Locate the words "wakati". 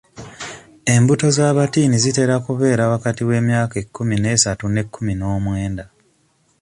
2.93-3.21